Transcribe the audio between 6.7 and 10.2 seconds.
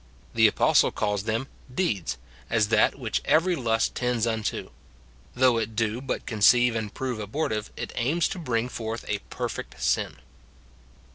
and prove abortive, it aims to bring forth a perfect sin.